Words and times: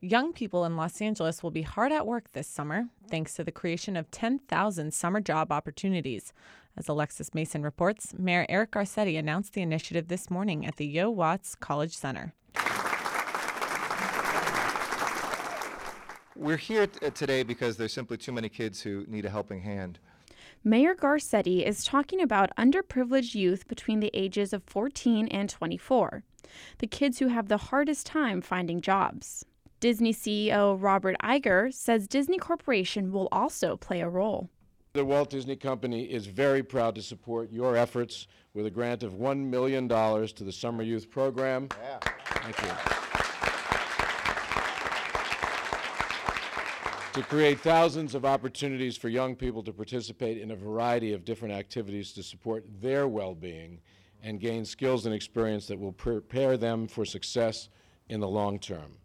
Young 0.00 0.32
people 0.32 0.64
in 0.64 0.76
Los 0.76 1.00
Angeles 1.02 1.42
will 1.42 1.50
be 1.50 1.62
hard 1.62 1.90
at 1.90 2.06
work 2.06 2.30
this 2.32 2.46
summer 2.46 2.84
thanks 3.10 3.34
to 3.34 3.42
the 3.42 3.50
creation 3.50 3.96
of 3.96 4.08
10,000 4.12 4.94
summer 4.94 5.20
job 5.20 5.50
opportunities. 5.50 6.32
As 6.76 6.88
Alexis 6.88 7.34
Mason 7.34 7.64
reports, 7.64 8.14
Mayor 8.16 8.46
Eric 8.48 8.70
Garcetti 8.70 9.18
announced 9.18 9.54
the 9.54 9.62
initiative 9.62 10.06
this 10.06 10.30
morning 10.30 10.64
at 10.64 10.76
the 10.76 10.86
Yo 10.86 11.10
Watts 11.10 11.56
College 11.56 11.96
Center. 11.96 12.32
We're 16.36 16.56
here 16.56 16.86
t- 16.86 17.04
uh, 17.04 17.10
today 17.10 17.42
because 17.42 17.76
there's 17.76 17.92
simply 17.92 18.18
too 18.18 18.30
many 18.30 18.48
kids 18.48 18.80
who 18.80 19.04
need 19.08 19.24
a 19.24 19.30
helping 19.30 19.62
hand. 19.62 19.98
Mayor 20.62 20.94
Garcetti 20.94 21.66
is 21.66 21.82
talking 21.82 22.22
about 22.22 22.54
underprivileged 22.56 23.34
youth 23.34 23.66
between 23.66 23.98
the 23.98 24.12
ages 24.14 24.52
of 24.52 24.62
14 24.62 25.26
and 25.26 25.50
24, 25.50 26.22
the 26.78 26.86
kids 26.86 27.18
who 27.18 27.26
have 27.26 27.48
the 27.48 27.56
hardest 27.56 28.06
time 28.06 28.40
finding 28.40 28.80
jobs. 28.80 29.44
Disney 29.80 30.12
CEO 30.12 30.76
Robert 30.80 31.14
Iger 31.22 31.72
says 31.72 32.08
Disney 32.08 32.38
Corporation 32.38 33.12
will 33.12 33.28
also 33.30 33.76
play 33.76 34.00
a 34.00 34.08
role. 34.08 34.50
The 34.94 35.04
Walt 35.04 35.30
Disney 35.30 35.54
Company 35.54 36.04
is 36.04 36.26
very 36.26 36.64
proud 36.64 36.96
to 36.96 37.02
support 37.02 37.52
your 37.52 37.76
efforts 37.76 38.26
with 38.54 38.66
a 38.66 38.70
grant 38.70 39.04
of 39.04 39.12
$1 39.14 39.44
million 39.44 39.88
to 39.88 40.44
the 40.44 40.50
Summer 40.50 40.82
Youth 40.82 41.08
Program. 41.10 41.68
Yeah. 41.80 41.98
Thank 42.24 42.62
you. 42.62 42.68
to 47.14 47.24
create 47.24 47.58
thousands 47.58 48.14
of 48.14 48.24
opportunities 48.24 48.96
for 48.96 49.08
young 49.08 49.34
people 49.34 49.60
to 49.62 49.72
participate 49.72 50.38
in 50.38 50.52
a 50.52 50.56
variety 50.56 51.12
of 51.12 51.24
different 51.24 51.52
activities 51.52 52.12
to 52.12 52.22
support 52.22 52.64
their 52.80 53.08
well 53.08 53.34
being 53.34 53.80
and 54.22 54.38
gain 54.40 54.64
skills 54.64 55.04
and 55.04 55.14
experience 55.14 55.66
that 55.66 55.78
will 55.78 55.92
prepare 55.92 56.56
them 56.56 56.86
for 56.86 57.04
success 57.04 57.70
in 58.08 58.20
the 58.20 58.28
long 58.28 58.58
term. 58.58 58.98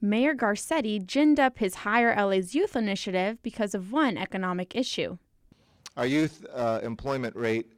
Mayor 0.00 0.34
Garcetti 0.34 1.04
ginned 1.04 1.40
up 1.40 1.58
his 1.58 1.76
Hire 1.76 2.14
LA's 2.14 2.54
Youth 2.54 2.76
initiative 2.76 3.42
because 3.42 3.74
of 3.74 3.92
one 3.92 4.18
economic 4.18 4.76
issue. 4.76 5.16
Our 5.96 6.06
youth 6.06 6.44
uh, 6.52 6.80
employment 6.82 7.34
rate 7.34 7.72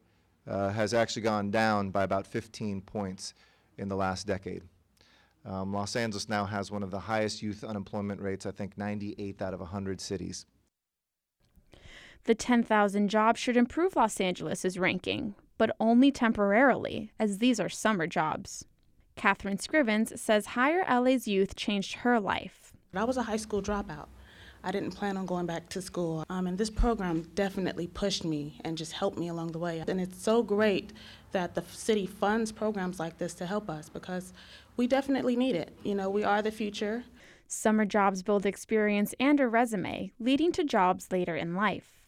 uh, 0.47 0.71
has 0.71 0.93
actually 0.95 1.23
gone 1.23 1.51
down 1.51 1.91
by 1.91 2.03
about 2.03 2.27
15 2.27 2.81
points 2.83 3.35
in 3.77 3.89
the 3.89 3.97
last 3.97 4.27
decade. 4.27 4.63
Um, 5.45 5.73
Los 5.73 5.95
Angeles 5.95 6.29
now 6.29 6.45
has 6.45 6.71
one 6.71 6.83
of 6.83 6.91
the 6.91 6.99
highest 6.99 7.43
youth 7.43 7.63
unemployment 7.63 8.21
rates, 8.21 8.45
I 8.45 8.51
think 8.51 8.77
98 8.77 9.41
out 9.41 9.55
of 9.55 9.61
100 9.61 10.01
cities. 10.01 10.47
The 12.25 12.35
10,000 12.35 13.09
jobs 13.09 13.39
should 13.39 13.57
improve 13.57 13.95
Los 13.95 14.21
Angeles' 14.21 14.77
ranking, 14.77 15.37
but 15.57 15.75
only 15.79 16.11
temporarily, 16.11 17.13
as 17.19 17.39
these 17.39 17.61
are 17.61 17.69
summer 17.69 18.07
jobs. 18.07 18.65
Catherine 19.19 19.59
Scrivens 19.59 20.17
says 20.17 20.47
Hire 20.47 20.87
LA's 20.89 21.27
youth 21.27 21.57
changed 21.57 21.97
her 21.97 22.21
life. 22.21 22.73
I 22.95 23.03
was 23.03 23.17
a 23.17 23.25
high 23.25 23.37
school 23.37 23.61
dropout. 23.61 24.07
I 24.63 24.71
didn't 24.71 24.93
plan 24.93 25.17
on 25.17 25.27
going 25.27 25.45
back 25.45 25.69
to 25.71 25.83
school. 25.83 26.25
Um, 26.31 26.47
and 26.47 26.57
this 26.57 26.71
program 26.71 27.29
definitely 27.35 27.89
pushed 27.89 28.25
me 28.25 28.61
and 28.65 28.79
just 28.79 28.93
helped 28.93 29.19
me 29.19 29.27
along 29.29 29.53
the 29.53 29.59
way. 29.59 29.83
And 29.87 30.01
it's 30.01 30.23
so 30.23 30.43
great 30.43 30.93
that 31.33 31.57
the 31.57 31.65
city 31.73 32.07
funds 32.07 32.53
programs 32.53 33.01
like 33.01 33.19
this 33.19 33.35
to 33.35 33.47
help 33.47 33.69
us 33.69 33.89
because 33.89 34.33
we 34.77 34.87
definitely 34.87 35.35
need 35.35 35.57
it. 35.57 35.77
You 35.83 35.97
know, 35.97 36.09
we 36.09 36.23
are 36.23 36.41
the 36.41 36.53
future. 36.53 37.03
Summer 37.49 37.85
jobs 37.85 38.23
build 38.23 38.47
experience 38.47 39.15
and 39.19 39.41
a 39.41 39.49
resume, 39.49 40.13
leading 40.21 40.53
to 40.53 40.63
jobs 40.63 41.11
later 41.11 41.35
in 41.35 41.57
life. 41.57 42.08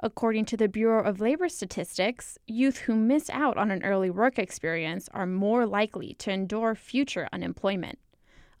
According 0.00 0.44
to 0.46 0.56
the 0.56 0.68
Bureau 0.68 1.04
of 1.04 1.20
Labor 1.20 1.48
Statistics, 1.48 2.38
youth 2.46 2.78
who 2.78 2.94
miss 2.94 3.30
out 3.30 3.56
on 3.56 3.70
an 3.70 3.84
early 3.84 4.10
work 4.10 4.38
experience 4.38 5.08
are 5.14 5.26
more 5.26 5.66
likely 5.66 6.14
to 6.14 6.30
endure 6.30 6.74
future 6.74 7.28
unemployment. 7.32 7.98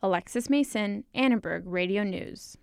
Alexis 0.02 0.48
Mason, 0.48 1.04
Annenberg 1.14 1.62
Radio 1.66 2.04
News. 2.04 2.56